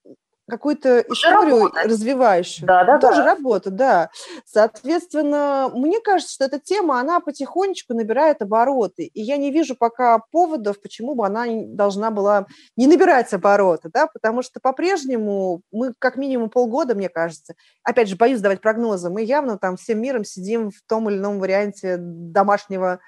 [0.51, 1.83] какую-то историю работа.
[1.85, 2.67] развивающую.
[2.67, 3.35] Да, да, Тоже да.
[3.35, 4.11] работа, да.
[4.45, 9.05] Соответственно, мне кажется, что эта тема, она потихонечку набирает обороты.
[9.05, 14.07] И я не вижу пока поводов, почему бы она должна была не набирать обороты, да,
[14.07, 19.23] потому что по-прежнему мы как минимум полгода, мне кажется, опять же, боюсь давать прогнозы, мы
[19.23, 23.01] явно там всем миром сидим в том или ином варианте домашнего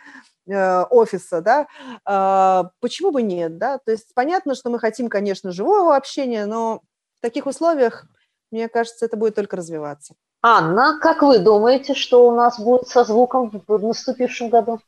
[0.46, 1.66] э, офиса, да,
[2.04, 6.82] а, почему бы нет, да, то есть понятно, что мы хотим, конечно, живого общения, но
[7.22, 8.04] таких условиях,
[8.50, 10.14] мне кажется, это будет только развиваться.
[10.42, 14.80] Анна, как вы думаете, что у нас будет со звуком в наступившем году?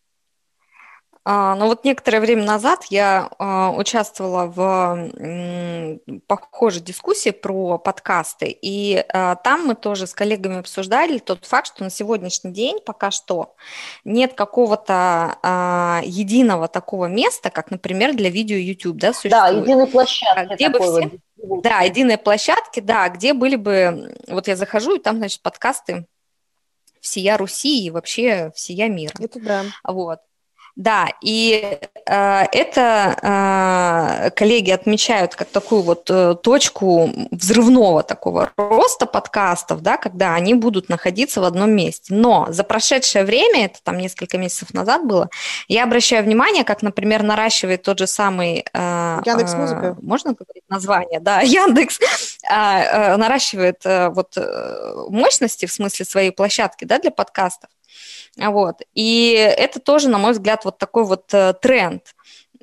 [1.26, 5.10] А, ну вот некоторое время назад я а, участвовала в
[6.26, 11.84] похожей дискуссии про подкасты, и а, там мы тоже с коллегами обсуждали тот факт, что
[11.84, 13.54] на сегодняшний день пока что
[14.04, 15.38] нет какого-то
[16.04, 19.32] единого такого места, как, например, для видео YouTube, да, существует.
[19.32, 20.54] Да, единой площадки.
[20.54, 21.10] Где бы все...
[21.62, 24.16] Да, единые площадки, да, где были бы...
[24.28, 26.06] Вот я захожу, и там, значит, подкасты
[27.00, 29.12] всея Руси и вообще всея мира.
[29.18, 29.64] Это да.
[29.84, 30.20] Вот.
[30.76, 39.06] Да, и э, это э, коллеги отмечают как такую вот э, точку взрывного такого роста
[39.06, 42.12] подкастов, да, когда они будут находиться в одном месте.
[42.12, 45.28] Но за прошедшее время, это там несколько месяцев назад было,
[45.68, 48.64] я обращаю внимание, как, например, наращивает тот же самый...
[48.72, 49.96] Э, Яндекс Музыка.
[49.96, 51.20] Э, можно говорить название?
[51.20, 57.12] Да, Яндекс э, э, наращивает э, вот э, мощности в смысле своей площадки, да, для
[57.12, 57.70] подкастов.
[58.36, 58.76] Вот.
[58.94, 62.02] И это тоже, на мой взгляд, вот такой вот э, тренд.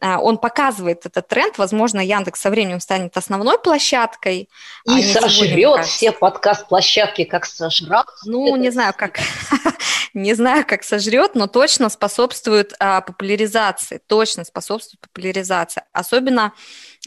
[0.02, 1.58] А, он показывает этот тренд.
[1.60, 4.50] Возможно, Яндекс со временем станет основной площадкой.
[4.88, 8.06] А И а сожрет все подкаст-площадки, как сожрал.
[8.26, 9.20] Ну, не знаю, как
[10.16, 15.84] не знаю, как сожрет, но точно способствует а, популяризации, точно способствует популяризации.
[15.94, 16.54] Особенно,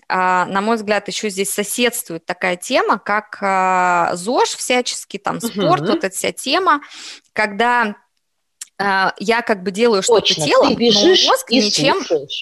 [0.08, 5.82] а, на мой взгляд, еще здесь соседствует такая тема, как а, ЗОЖ всяческий, там спорт,
[5.82, 5.92] угу.
[5.92, 6.80] вот эта вся тема,
[7.32, 7.94] когда а,
[8.78, 11.96] я как бы делаю что-то телом, но мозг ничем,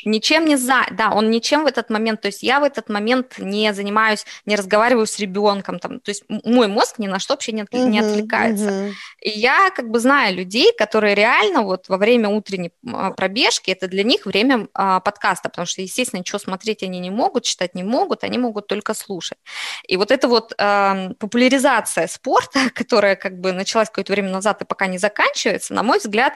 [0.04, 3.38] ничем не за, да, он ничем в этот момент, то есть я в этот момент
[3.38, 7.52] не занимаюсь, не разговариваю с ребенком, там, то есть мой мозг ни на что вообще
[7.52, 8.64] не, uh-huh, не отвлекается.
[8.64, 8.92] Uh-huh.
[9.20, 13.88] И я как бы знаю людей, которые реально вот во время утренней а, пробежки, это
[13.88, 17.82] для них время а, подкаста, потому что, естественно, ничего смотреть они не могут, читать не
[17.82, 19.38] могут, они могут только слушать.
[19.86, 24.64] И вот эта вот а, популяризация спорта, которая как бы началась какое-то время назад и
[24.64, 26.34] пока не заканчивается, на мой взгляд, взгляд,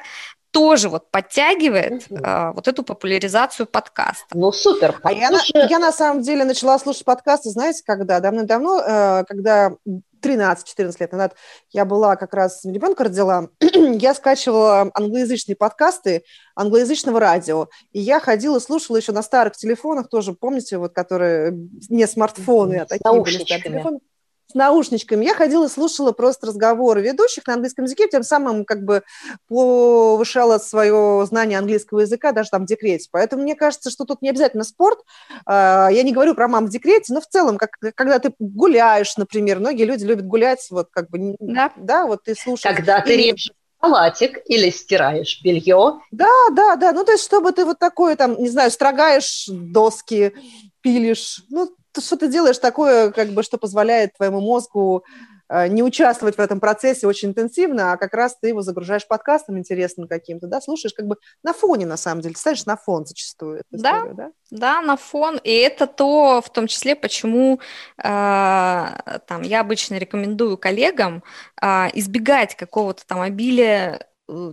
[0.50, 2.20] тоже вот подтягивает угу.
[2.22, 4.26] а, вот эту популяризацию подкаста.
[4.32, 4.98] Ну, супер.
[5.02, 8.20] А я, на, я на самом деле начала слушать подкасты, знаете, когда?
[8.20, 9.74] Давно-давно, э, когда
[10.22, 11.34] 13-14 лет назад
[11.72, 18.58] я была как раз, ребенка родила, я скачивала англоязычные подкасты англоязычного радио, и я ходила,
[18.58, 21.52] слушала еще на старых телефонах тоже, помните, вот которые
[21.90, 24.15] не смартфоны, а такие были телефоны с
[24.56, 25.24] наушничками.
[25.24, 29.02] Я ходила, слушала просто разговоры ведущих на английском языке, тем самым как бы
[29.48, 33.08] повышала свое знание английского языка даже там в декрете.
[33.12, 34.98] Поэтому мне кажется, что тут не обязательно спорт.
[35.44, 39.16] А, я не говорю про мам в декрете, но в целом, как, когда ты гуляешь,
[39.16, 42.76] например, многие люди любят гулять, вот как бы, да, да вот ты слушаешь.
[42.76, 46.00] Когда ты режешь халатик или стираешь белье.
[46.10, 46.92] Да, да, да.
[46.92, 50.32] Ну, то есть, чтобы ты вот такое там, не знаю, строгаешь доски,
[50.80, 51.44] пилишь.
[51.50, 55.04] Ну, что ты делаешь такое, как бы, что позволяет твоему мозгу
[55.48, 59.58] э, не участвовать в этом процессе очень интенсивно, а как раз ты его загружаешь подкастом
[59.58, 63.06] интересным каким-то, да, слушаешь как бы на фоне, на самом деле, ты ставишь на фон
[63.06, 63.62] зачастую.
[63.70, 67.60] Да, историю, да, да, на фон, и это то, в том числе, почему
[67.98, 71.22] э, там я обычно рекомендую коллегам
[71.60, 74.06] э, избегать какого-то там обилия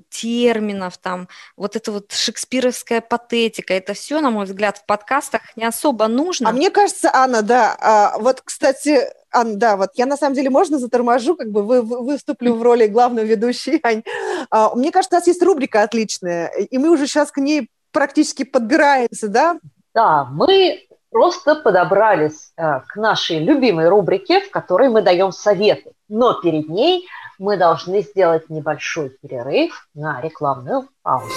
[0.10, 5.66] терминов, там, вот эта вот шекспировская патетика, это все, на мой взгляд, в подкастах не
[5.66, 6.50] особо нужно.
[6.50, 9.00] А мне кажется, Анна, да, а, вот, кстати,
[9.32, 12.88] Анна, да, вот я на самом деле, можно заторможу, как бы вы, выступлю в роли
[12.88, 14.04] главной ведущей, Ань.
[14.50, 18.44] А, мне кажется, у нас есть рубрика отличная, и мы уже сейчас к ней практически
[18.44, 19.60] подбираемся, да?
[19.94, 25.92] Да, мы просто подобрались э, к нашей любимой рубрике, в которой мы даем советы.
[26.10, 27.08] Но перед ней–
[27.44, 31.36] мы должны сделать небольшой перерыв на рекламную паузу.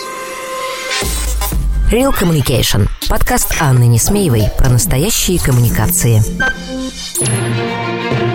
[1.91, 2.87] Real Communication.
[3.11, 6.23] Подкаст Анны Несмеевой про настоящие коммуникации.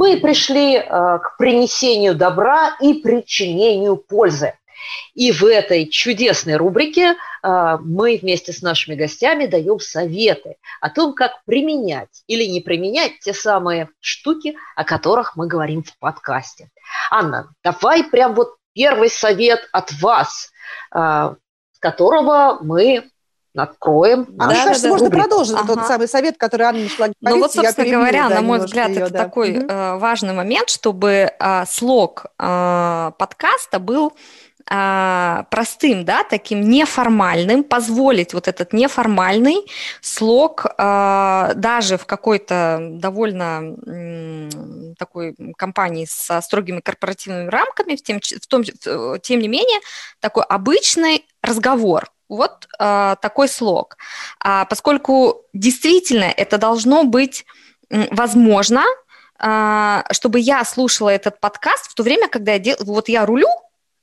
[0.00, 4.54] мы пришли э, к принесению добра и причинению пользы.
[5.12, 11.12] И в этой чудесной рубрике э, мы вместе с нашими гостями даем советы о том,
[11.12, 16.70] как применять или не применять те самые штуки, о которых мы говорим в подкасте.
[17.10, 20.50] Анна, давай прям вот первый совет от вас,
[20.94, 20.98] э,
[21.72, 23.10] с которого мы
[23.56, 24.26] откроем.
[24.38, 25.74] А да, мне кажется, да, можно продолжить ага.
[25.74, 27.16] тот самый совет, который Анна нашла говорить.
[27.20, 29.24] Ну вот, собственно я говоря, да, на мой взгляд, ее, это да.
[29.24, 29.66] такой угу.
[29.68, 34.12] э, важный момент, чтобы э, слог э, подкаста был
[34.70, 39.66] э, простым, да, таким неформальным, позволить вот этот неформальный
[40.00, 44.48] слог э, даже в какой-то довольно э,
[44.96, 49.80] такой компании со строгими корпоративными рамками, в тем, в том, в, тем не менее,
[50.20, 53.98] такой обычный разговор, вот а, такой слог.
[54.42, 57.44] А, поскольку действительно это должно быть
[57.90, 58.84] возможно,
[59.38, 62.76] а, чтобы я слушала этот подкаст в то время, когда я дел...
[62.80, 63.48] вот я рулю,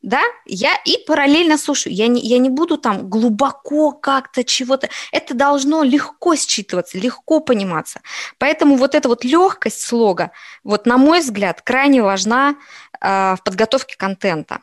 [0.02, 1.94] да, я и параллельно слушаю.
[1.94, 4.90] Я не, я не буду там глубоко как-то чего-то.
[5.12, 8.02] Это должно легко считываться, легко пониматься.
[8.38, 10.32] Поэтому вот эта вот легкость слога,
[10.64, 12.56] вот на мой взгляд, крайне важна
[13.02, 14.60] э, в подготовке контента.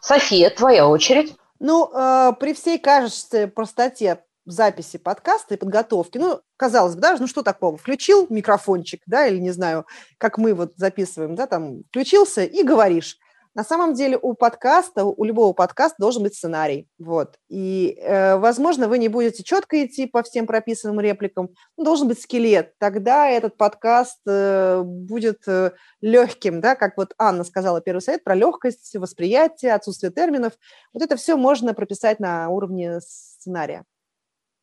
[0.00, 1.34] София, твоя очередь.
[1.64, 6.18] Ну, э, при всей, кажется, простоте записи подкаста и подготовки.
[6.18, 7.76] Ну, казалось бы, да, ну что такого?
[7.76, 9.86] Включил микрофончик, да, или не знаю,
[10.18, 13.16] как мы вот записываем, да, там, включился и говоришь.
[13.54, 16.88] На самом деле у подкаста, у любого подкаста должен быть сценарий.
[16.98, 17.38] Вот.
[17.50, 22.20] И, э, возможно, вы не будете четко идти по всем прописанным репликам, но должен быть
[22.20, 22.72] скелет.
[22.78, 28.34] Тогда этот подкаст э, будет э, легким, да, как вот Анна сказала первый совет про
[28.34, 30.54] легкость, восприятие, отсутствие терминов.
[30.94, 33.84] Вот это все можно прописать на уровне сценария.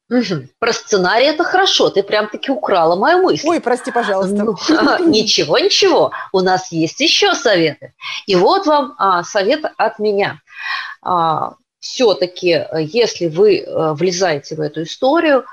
[0.10, 0.47] Угу.
[0.57, 3.47] Про сценарий это хорошо, ты прям-таки украла мою мысль.
[3.47, 4.43] Ой, прости, пожалуйста.
[4.43, 4.55] Ну,
[5.05, 7.93] ничего, ничего, у нас есть еще советы.
[8.26, 10.41] И вот вам а, совет от меня.
[11.03, 15.45] А, все-таки, если вы а, влезаете в эту историю,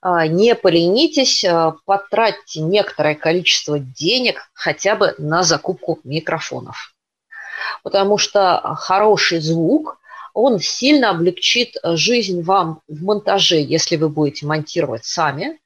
[0.00, 6.94] а, не поленитесь, а, потратьте некоторое количество денег хотя бы на закупку микрофонов.
[7.82, 9.97] Потому что хороший звук
[10.38, 15.58] он сильно облегчит э, жизнь вам в монтаже, если вы будете монтировать сами,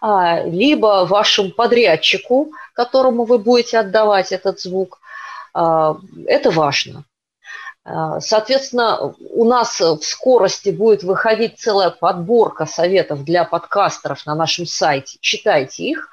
[0.00, 5.00] а, либо вашему подрядчику, которому вы будете отдавать этот звук.
[5.52, 5.96] А,
[6.26, 7.04] это важно.
[7.84, 14.64] А, соответственно, у нас в скорости будет выходить целая подборка советов для подкастеров на нашем
[14.66, 15.18] сайте.
[15.20, 16.08] Читайте их.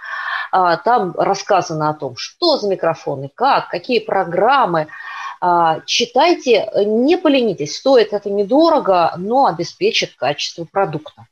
[0.52, 4.88] Там рассказано о том, что за микрофоны, как, какие программы,
[5.86, 11.28] читайте, не поленитесь, стоит это недорого, но обеспечит качество продукта.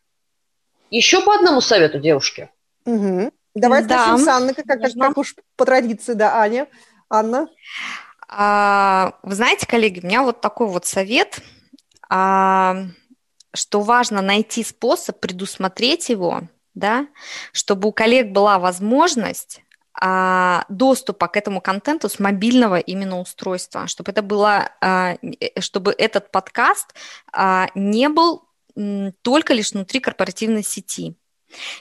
[0.89, 2.49] Еще по одному совету, девушки.
[2.85, 3.31] Угу.
[3.55, 4.05] Давай да.
[4.05, 6.67] спросим с Анны, как, как, как уж по традиции, да, Аня.
[7.09, 7.47] Анна?
[8.27, 11.41] А, вы знаете, коллеги, у меня вот такой вот совет,
[12.09, 12.85] а,
[13.53, 16.43] что важно найти способ предусмотреть его,
[16.73, 17.07] да,
[17.51, 19.70] чтобы у коллег была возможность а,
[20.69, 26.31] доступа к этому контенту с мобильного именно устройства, чтобы это было, а, э, чтобы этот
[26.31, 26.95] подкаст
[27.33, 28.43] а, не был
[29.21, 31.15] только лишь внутри корпоративной сети.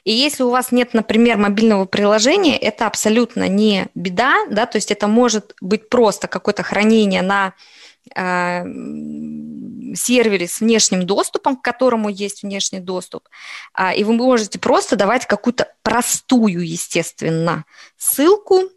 [0.04, 4.90] И если у вас нет, например, мобильного приложения, это абсолютно не беда, да, то есть
[4.90, 7.54] это может быть просто какое-то хранение на
[9.94, 13.28] сервере с внешним доступом, к которому есть внешний доступ,
[13.76, 17.64] э, и вы можете просто давать какую-то простую, естественно,
[17.96, 18.70] ссылку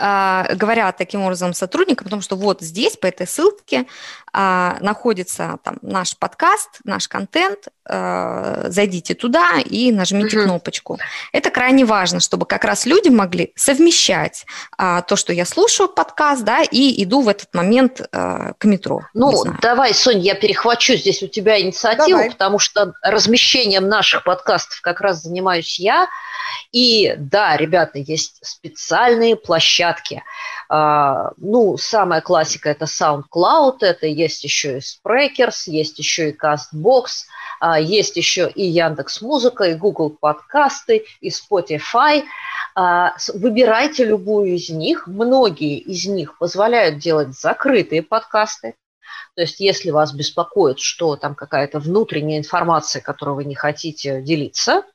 [0.00, 3.86] а, говорят таким образом сотрудникам, потому что вот здесь, по этой ссылке,
[4.32, 10.44] а, находится там наш подкаст, наш контент, а, зайдите туда и нажмите угу.
[10.44, 10.98] кнопочку.
[11.32, 16.62] Это крайне важно, чтобы как раз люди могли совмещать то, что я слушаю подкаст, да,
[16.62, 19.02] и иду в этот момент к метро.
[19.14, 22.30] Ну, давай, Соня, я перехвачу здесь у тебя инициативу, давай.
[22.30, 26.08] потому что размещением наших подкастов как раз занимаюсь я.
[26.72, 30.22] И да, ребята, есть специальные площадки.
[30.70, 37.06] А, ну, самая классика– это SoundCloud, это есть еще и Spreakers, есть еще и CastBox,
[37.60, 42.24] а, есть еще и Яндекс Музыка, и Google подкасты, и Spotify.
[42.74, 45.06] А, выбирайте любую из них.
[45.06, 48.74] Многие из них позволяют делать закрытые подкасты.
[49.36, 54.82] То есть, если вас беспокоит, что там какая-то внутренняя информация, которую вы не хотите делиться–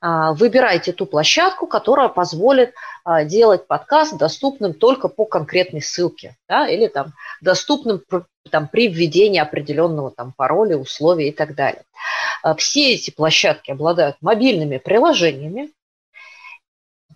[0.00, 2.74] выбирайте ту площадку, которая позволит
[3.04, 8.02] а, делать подкаст доступным только по конкретной ссылке, да, или там доступным
[8.50, 11.84] там, при введении определенного там пароля, условий и так далее.
[12.42, 15.70] А, все эти площадки обладают мобильными приложениями,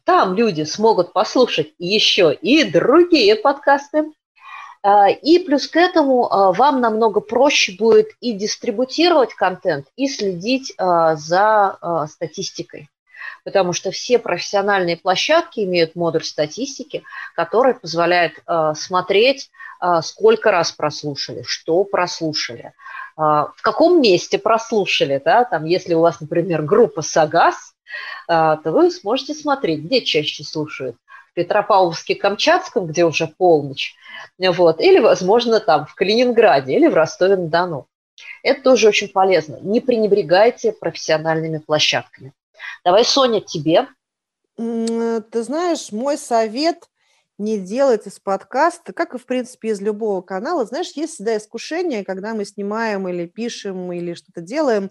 [0.05, 4.22] там люди смогут послушать еще и другие подкасты, а,
[4.85, 11.15] и плюс к этому а, вам намного проще будет и дистрибутировать контент, и следить а,
[11.15, 12.89] за статистикой.
[13.45, 17.03] Потому что все профессиональные площадки имеют модуль статистики,
[17.35, 18.35] который позволяет
[18.77, 19.51] смотреть,
[20.03, 22.73] сколько раз прослушали, что прослушали,
[23.17, 25.21] в каком месте прослушали.
[25.25, 25.43] Да?
[25.43, 27.75] Там, если у вас, например, группа Сагас,
[28.29, 30.97] то вы сможете смотреть, где чаще слушают
[31.35, 33.95] Петропавловске-Камчатском, где уже полночь,
[34.39, 37.87] вот, или, возможно, там в Калининграде или в Ростове-на-Дону.
[38.43, 39.59] Это тоже очень полезно.
[39.61, 42.33] Не пренебрегайте профессиональными площадками.
[42.85, 43.87] Давай, Соня, тебе.
[44.57, 46.89] Ты знаешь, мой совет
[47.39, 50.65] не делать из подкаста, как и, в принципе, из любого канала.
[50.65, 54.89] Знаешь, есть всегда искушение, когда мы снимаем или пишем, или что-то делаем, э,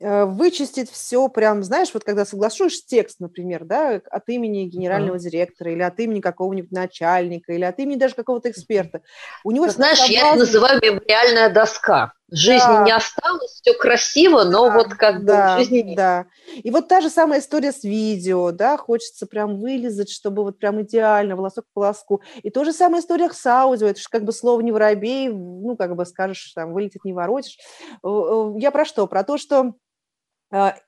[0.00, 5.82] вычистить все прям, знаешь, вот когда соглашуешь текст, например, да, от имени генерального директора или
[5.82, 9.02] от имени какого-нибудь начальника или от имени даже какого-то эксперта.
[9.44, 12.12] У него Знаешь, я это называю мемориальная доска.
[12.32, 12.84] Жизни да.
[12.84, 15.96] не осталось, все красиво, но да, вот как да, бы жизни нет.
[15.96, 16.26] Да.
[16.54, 20.80] И вот та же самая история с видео, да, хочется прям вылезать, чтобы вот прям
[20.82, 22.22] идеально, волосок к волоску.
[22.42, 25.76] И то же самая история с аудио, это же как бы слово не воробей, ну,
[25.76, 27.58] как бы скажешь, там, вылетит не воротишь.
[28.04, 29.08] Э, э, я про что?
[29.08, 29.72] Про то, что э,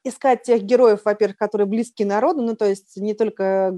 [0.04, 3.72] искать тех героев, во-первых, которые близки народу, ну, то есть не только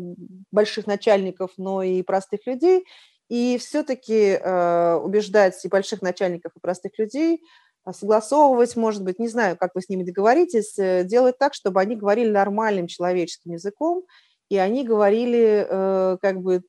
[0.50, 2.86] больших начальников, но и простых людей,
[3.28, 7.42] и все-таки э, убеждать и больших начальников, и простых людей,
[7.84, 11.80] а, согласовывать, может быть, не знаю, как вы с ними договоритесь, э, делать так, чтобы
[11.80, 14.04] они говорили нормальным человеческим языком,
[14.48, 16.62] и они говорили э, как бы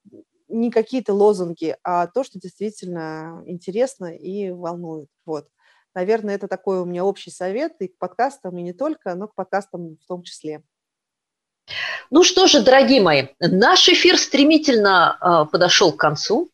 [0.48, 5.08] не какие-то лозунги, а то, что действительно интересно и волнует.
[5.26, 5.48] Вот.
[5.96, 9.36] Наверное, это такой у меня общий совет и к подкастам, и не только, но к
[9.36, 10.62] подкастам в том числе.
[12.12, 16.52] Ну что же, дорогие мои, наш эфир стремительно э, подошел к концу.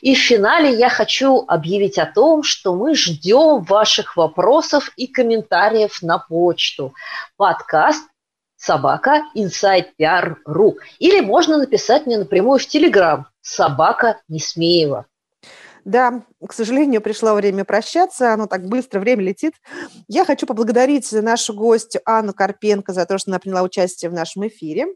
[0.00, 6.02] И в финале я хочу объявить о том, что мы ждем ваших вопросов и комментариев
[6.02, 6.94] на почту.
[7.36, 8.06] Подкаст
[8.56, 15.06] собака insidepr.ru или можно написать мне напрямую в Телеграм собака Несмеева.
[15.84, 19.54] Да, к сожалению, пришло время прощаться, оно так быстро, время летит.
[20.06, 24.46] Я хочу поблагодарить нашу гостью Анну Карпенко за то, что она приняла участие в нашем
[24.46, 24.86] эфире.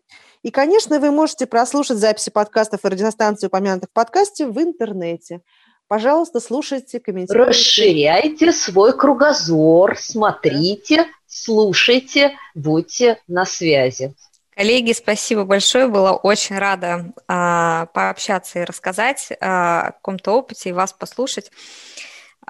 [0.42, 5.40] И, конечно, вы можете прослушать записи подкастов и радиостанций, упомянутых в подкасте, в интернете.
[5.88, 7.48] Пожалуйста, слушайте, комментируйте.
[7.48, 14.14] Расширяйте свой кругозор, смотрите, слушайте, будьте на связи.
[14.56, 15.86] Коллеги, спасибо большое.
[15.86, 21.50] Была очень рада а, пообщаться и рассказать а, о каком-то опыте и вас послушать.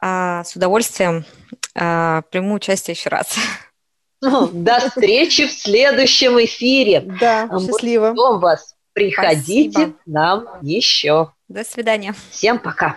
[0.01, 1.25] А, с удовольствием
[1.75, 3.35] а, приму участие еще раз.
[4.23, 7.01] Ну, до встречи в следующем эфире.
[7.21, 8.13] Да, счастливо.
[8.17, 8.75] Мы вас.
[8.93, 9.93] Приходите Спасибо.
[9.93, 11.33] к нам еще.
[11.49, 12.15] До свидания.
[12.31, 12.97] Всем пока.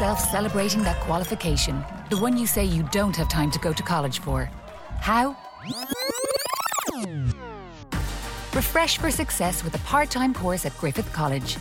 [0.00, 3.82] Yourself celebrating that qualification, the one you say you don't have time to go to
[3.82, 4.50] college for.
[4.98, 5.36] How?
[8.54, 11.58] Refresh for success with a part time course at Griffith College.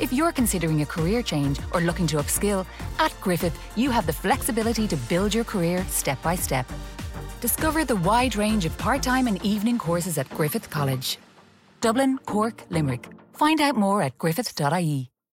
[0.00, 2.64] If you're considering a career change or looking to upskill,
[2.98, 6.66] at Griffith, you have the flexibility to build your career step by step.
[7.42, 11.18] Discover the wide range of part time and evening courses at Griffith College.
[11.82, 13.06] Dublin, Cork, Limerick.
[13.34, 15.09] Find out more at griffith.ie.